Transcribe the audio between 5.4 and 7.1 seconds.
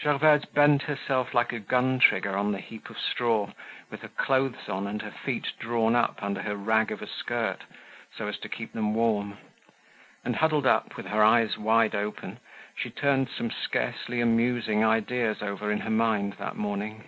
drawn up under her rag of a